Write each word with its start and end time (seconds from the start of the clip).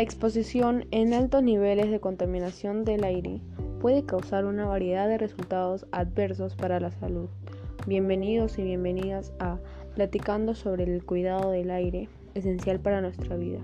La 0.00 0.04
exposición 0.04 0.86
en 0.92 1.12
altos 1.12 1.42
niveles 1.42 1.90
de 1.90 2.00
contaminación 2.00 2.86
del 2.86 3.04
aire 3.04 3.42
puede 3.82 4.06
causar 4.06 4.46
una 4.46 4.64
variedad 4.64 5.06
de 5.08 5.18
resultados 5.18 5.84
adversos 5.92 6.56
para 6.56 6.80
la 6.80 6.90
salud. 6.90 7.28
Bienvenidos 7.86 8.58
y 8.58 8.62
bienvenidas 8.62 9.34
a 9.40 9.58
Platicando 9.94 10.54
sobre 10.54 10.84
el 10.84 11.04
cuidado 11.04 11.50
del 11.50 11.70
aire, 11.70 12.08
esencial 12.32 12.80
para 12.80 13.02
nuestra 13.02 13.36
vida. 13.36 13.58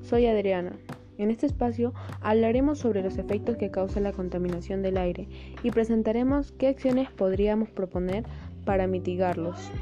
Soy 0.00 0.26
Adriana. 0.26 0.78
En 1.18 1.28
este 1.32 1.46
espacio 1.46 1.92
hablaremos 2.20 2.78
sobre 2.78 3.02
los 3.02 3.18
efectos 3.18 3.56
que 3.56 3.72
causa 3.72 3.98
la 3.98 4.12
contaminación 4.12 4.82
del 4.82 4.96
aire 4.96 5.26
y 5.64 5.72
presentaremos 5.72 6.52
qué 6.52 6.68
acciones 6.68 7.10
podríamos 7.10 7.68
proponer 7.68 8.22
para 8.64 8.86
mitigarlos. 8.86 9.72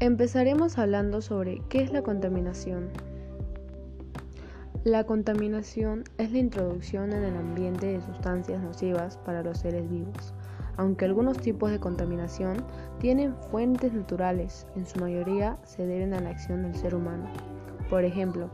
Empezaremos 0.00 0.76
hablando 0.76 1.22
sobre 1.22 1.62
qué 1.70 1.80
es 1.80 1.94
la 1.94 2.02
contaminación. 2.02 2.90
La 4.86 5.02
contaminación 5.02 6.04
es 6.16 6.30
la 6.30 6.38
introducción 6.38 7.12
en 7.12 7.24
el 7.24 7.36
ambiente 7.36 7.86
de 7.86 8.00
sustancias 8.00 8.62
nocivas 8.62 9.16
para 9.16 9.42
los 9.42 9.58
seres 9.58 9.90
vivos. 9.90 10.32
Aunque 10.76 11.04
algunos 11.04 11.38
tipos 11.38 11.72
de 11.72 11.80
contaminación 11.80 12.64
tienen 13.00 13.34
fuentes 13.50 13.92
naturales, 13.92 14.64
en 14.76 14.86
su 14.86 15.00
mayoría 15.00 15.58
se 15.64 15.84
deben 15.84 16.14
a 16.14 16.20
la 16.20 16.30
acción 16.30 16.62
del 16.62 16.76
ser 16.76 16.94
humano. 16.94 17.24
Por 17.90 18.04
ejemplo, 18.04 18.48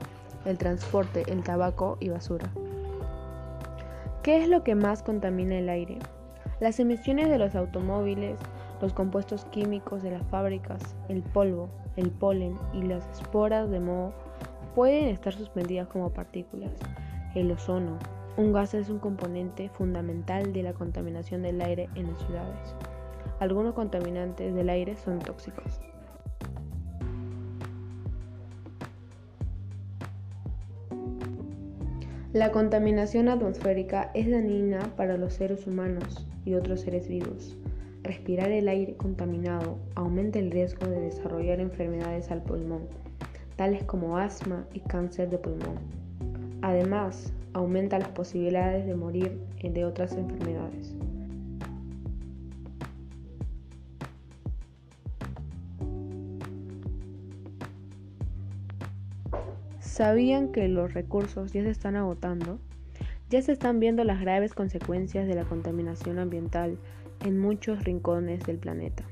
el 0.46 0.56
transporte, 0.56 1.22
el 1.30 1.42
tabaco 1.42 1.98
y 2.00 2.08
basura. 2.08 2.50
¿Qué 4.22 4.42
es 4.42 4.48
lo 4.48 4.64
que 4.64 4.74
más 4.74 5.02
contamina 5.02 5.58
el 5.58 5.68
aire? 5.68 5.98
Las 6.60 6.80
emisiones 6.80 7.28
de 7.28 7.36
los 7.36 7.54
automóviles, 7.54 8.38
los 8.80 8.94
compuestos 8.94 9.44
químicos 9.50 10.02
de 10.02 10.12
las 10.12 10.26
fábricas, 10.28 10.80
el 11.10 11.22
polvo, 11.22 11.68
el 11.96 12.10
polen 12.10 12.56
y 12.72 12.84
las 12.84 13.06
esporas 13.10 13.68
de 13.68 13.80
moho 13.80 14.14
pueden 14.74 15.08
estar 15.08 15.32
suspendidas 15.32 15.88
como 15.88 16.10
partículas. 16.10 16.72
El 17.34 17.50
ozono, 17.50 17.98
un 18.36 18.52
gas 18.52 18.74
es 18.74 18.88
un 18.88 18.98
componente 18.98 19.68
fundamental 19.70 20.52
de 20.52 20.62
la 20.62 20.72
contaminación 20.72 21.42
del 21.42 21.60
aire 21.60 21.88
en 21.94 22.08
las 22.12 22.18
ciudades. 22.22 22.74
Algunos 23.40 23.74
contaminantes 23.74 24.54
del 24.54 24.68
aire 24.70 24.96
son 24.96 25.18
tóxicos. 25.18 25.80
La 32.32 32.50
contaminación 32.50 33.28
atmosférica 33.28 34.10
es 34.14 34.30
dañina 34.30 34.78
para 34.96 35.18
los 35.18 35.34
seres 35.34 35.66
humanos 35.66 36.26
y 36.46 36.54
otros 36.54 36.80
seres 36.80 37.06
vivos. 37.06 37.58
Respirar 38.02 38.50
el 38.50 38.68
aire 38.68 38.96
contaminado 38.96 39.76
aumenta 39.94 40.38
el 40.38 40.50
riesgo 40.50 40.86
de 40.86 40.98
desarrollar 40.98 41.60
enfermedades 41.60 42.30
al 42.30 42.42
pulmón, 42.42 42.88
tales 43.56 43.84
como 43.84 44.18
asma 44.18 44.66
y 44.72 44.80
cáncer 44.80 45.30
de 45.30 45.38
pulmón. 45.38 45.78
Además, 46.62 47.32
aumenta 47.52 47.98
las 47.98 48.08
posibilidades 48.08 48.86
de 48.86 48.94
morir 48.94 49.38
de 49.62 49.84
otras 49.84 50.12
enfermedades. 50.14 50.94
¿Sabían 59.80 60.52
que 60.52 60.68
los 60.68 60.94
recursos 60.94 61.52
ya 61.52 61.62
se 61.62 61.70
están 61.70 61.96
agotando? 61.96 62.58
Ya 63.28 63.42
se 63.42 63.52
están 63.52 63.78
viendo 63.78 64.04
las 64.04 64.20
graves 64.20 64.54
consecuencias 64.54 65.28
de 65.28 65.34
la 65.34 65.44
contaminación 65.44 66.18
ambiental 66.18 66.78
en 67.24 67.38
muchos 67.38 67.84
rincones 67.84 68.44
del 68.44 68.58
planeta. 68.58 69.04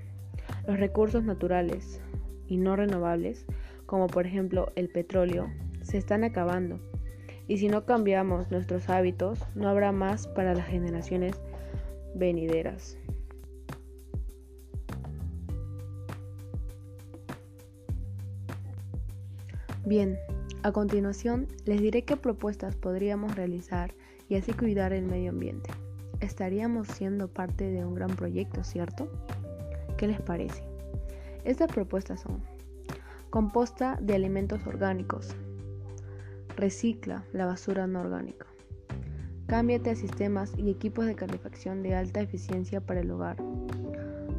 Los 0.66 0.78
recursos 0.78 1.22
naturales 1.22 2.00
y 2.48 2.56
no 2.56 2.76
renovables, 2.76 3.46
como 3.90 4.06
por 4.06 4.24
ejemplo 4.24 4.70
el 4.76 4.88
petróleo, 4.88 5.50
se 5.82 5.98
están 5.98 6.22
acabando. 6.22 6.78
Y 7.48 7.58
si 7.58 7.66
no 7.66 7.86
cambiamos 7.86 8.48
nuestros 8.52 8.88
hábitos, 8.88 9.40
no 9.56 9.68
habrá 9.68 9.90
más 9.90 10.28
para 10.28 10.54
las 10.54 10.68
generaciones 10.68 11.34
venideras. 12.14 12.96
Bien, 19.84 20.16
a 20.62 20.70
continuación 20.70 21.48
les 21.64 21.80
diré 21.82 22.02
qué 22.02 22.16
propuestas 22.16 22.76
podríamos 22.76 23.34
realizar 23.34 23.92
y 24.28 24.36
así 24.36 24.52
cuidar 24.52 24.92
el 24.92 25.04
medio 25.04 25.30
ambiente 25.30 25.68
estaríamos 26.20 26.86
siendo 26.86 27.28
parte 27.28 27.70
de 27.70 27.84
un 27.84 27.94
gran 27.94 28.14
proyecto, 28.14 28.62
¿cierto? 28.62 29.10
¿Qué 29.96 30.06
les 30.06 30.20
parece? 30.20 30.62
Estas 31.44 31.72
propuestas 31.72 32.20
son 32.20 32.40
composta 33.30 33.96
de 34.00 34.14
alimentos 34.14 34.66
orgánicos, 34.66 35.36
recicla 36.56 37.24
la 37.32 37.46
basura 37.46 37.86
no 37.86 38.00
orgánica, 38.00 38.46
cámbiate 39.46 39.90
a 39.90 39.94
sistemas 39.94 40.52
y 40.56 40.68
equipos 40.68 41.06
de 41.06 41.14
calefacción 41.14 41.84
de 41.84 41.94
alta 41.94 42.20
eficiencia 42.20 42.80
para 42.80 43.00
el 43.00 43.10
hogar, 43.12 43.36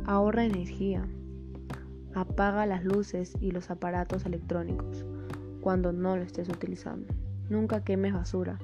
ahorra 0.06 0.44
energía, 0.44 1.07
apaga 2.13 2.66
las 2.66 2.84
luces 2.84 3.34
y 3.40 3.52
los 3.52 3.72
aparatos 3.72 4.25
electrónicos 4.25 5.06
cuando 5.62 5.94
no 5.94 6.18
lo 6.18 6.23
estés 6.23 6.50
utilizando, 6.50 7.13
nunca 7.50 7.85
quemes 7.85 8.13
basura, 8.13 8.59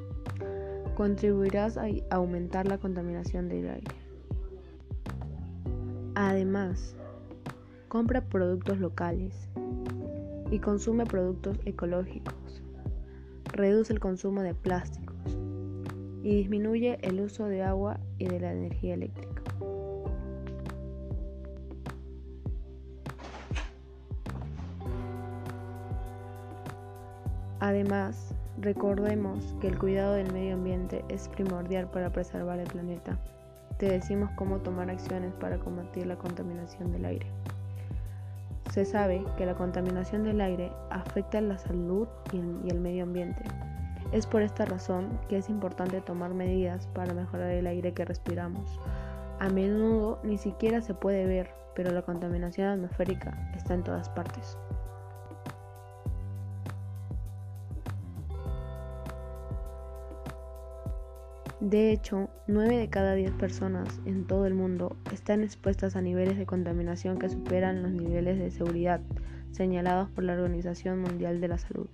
contribuirás 0.96 1.78
a 1.78 1.86
aumentar 2.10 2.68
la 2.68 2.80
contaminación 2.80 3.48
del 3.48 3.70
aire. 3.70 3.96
Además, 6.16 6.96
compra 7.88 8.22
productos 8.22 8.80
locales 8.80 9.48
y 10.52 10.60
consume 10.60 11.06
productos 11.06 11.60
ecológicos. 11.66 12.64
Reduce 13.46 13.94
el 13.94 14.00
consumo 14.00 14.42
de 14.42 14.54
plásticos 14.54 15.16
y 16.24 16.36
disminuye 16.36 16.98
el 17.02 17.22
uso 17.22 17.46
de 17.46 17.64
agua 17.64 18.00
y 18.18 18.26
de 18.26 18.40
la 18.40 18.52
energía 18.52 18.94
eléctrica. 18.94 19.42
Además, 27.60 28.36
Recordemos 28.60 29.54
que 29.62 29.68
el 29.68 29.78
cuidado 29.78 30.14
del 30.14 30.34
medio 30.34 30.56
ambiente 30.56 31.06
es 31.10 31.28
primordial 31.30 31.92
para 31.92 32.12
preservar 32.12 32.60
el 32.60 32.68
planeta. 32.68 33.20
Te 33.78 33.88
decimos 33.88 34.32
cómo 34.36 34.58
tomar 34.62 34.90
acciones 34.90 35.32
para 35.36 35.60
combatir 35.60 36.08
la 36.08 36.18
contaminación 36.18 36.92
del 36.92 37.06
aire. 37.06 37.28
Se 38.78 38.86
sabe 38.86 39.26
que 39.38 39.48
la 39.48 39.56
contaminación 39.56 40.24
del 40.24 40.40
aire 40.40 40.72
afecta 40.92 41.42
la 41.42 41.58
salud 41.58 42.08
y 42.32 42.70
el 42.70 42.80
medio 42.80 43.06
ambiente. 43.06 43.42
Es 44.12 44.28
por 44.28 44.44
esta 44.44 44.66
razón 44.66 45.20
que 45.28 45.38
es 45.38 45.50
importante 45.50 46.00
tomar 46.00 46.36
medidas 46.36 46.86
para 46.86 47.16
mejorar 47.16 47.50
el 47.54 47.66
aire 47.66 47.96
que 47.96 48.06
respiramos. 48.06 48.80
A 49.40 49.50
menudo 49.50 50.20
ni 50.22 50.38
siquiera 50.38 50.82
se 50.82 50.94
puede 50.94 51.26
ver, 51.26 51.56
pero 51.74 51.90
la 51.90 52.04
contaminación 52.04 52.68
atmosférica 52.68 53.36
está 53.56 53.74
en 53.74 53.84
todas 53.84 54.10
partes. 54.10 54.60
De 61.60 61.92
hecho, 61.92 62.30
9 62.46 62.78
de 62.78 62.88
cada 62.88 63.16
10 63.16 63.32
personas 63.32 64.00
en 64.06 64.26
todo 64.26 64.46
el 64.46 64.54
mundo 64.54 64.96
están 65.12 65.42
expuestas 65.42 65.96
a 65.96 66.02
niveles 66.02 66.38
de 66.38 66.46
contaminación 66.46 67.18
que 67.18 67.30
superan 67.30 67.82
los 67.82 67.92
niveles 67.92 68.38
de 68.38 68.52
seguridad 68.52 69.02
señalados 69.52 70.08
por 70.12 70.24
la 70.24 70.34
Organización 70.34 71.00
Mundial 71.00 71.42
de 71.42 71.48
la 71.48 71.58
Salud. 71.58 71.88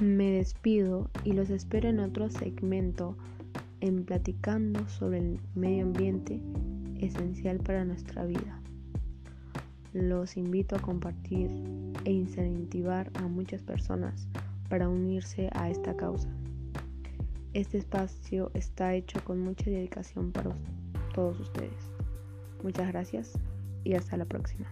Me 0.00 0.30
despido 0.30 1.10
y 1.24 1.32
los 1.32 1.50
espero 1.50 1.88
en 1.88 1.98
otro 1.98 2.30
segmento 2.30 3.16
en 3.80 4.04
platicando 4.04 4.88
sobre 4.88 5.18
el 5.18 5.40
medio 5.56 5.82
ambiente 5.82 6.40
esencial 7.00 7.58
para 7.58 7.84
nuestra 7.84 8.24
vida 8.24 8.60
los 9.96 10.36
invito 10.36 10.76
a 10.76 10.78
compartir 10.78 11.50
e 12.04 12.12
incentivar 12.12 13.10
a 13.14 13.22
muchas 13.22 13.62
personas 13.62 14.28
para 14.68 14.88
unirse 14.88 15.48
a 15.54 15.70
esta 15.70 15.96
causa. 15.96 16.28
Este 17.54 17.78
espacio 17.78 18.50
está 18.52 18.94
hecho 18.94 19.24
con 19.24 19.40
mucha 19.40 19.70
dedicación 19.70 20.32
para 20.32 20.50
todos 21.14 21.40
ustedes. 21.40 21.90
Muchas 22.62 22.88
gracias 22.88 23.32
y 23.84 23.94
hasta 23.94 24.18
la 24.18 24.26
próxima. 24.26 24.66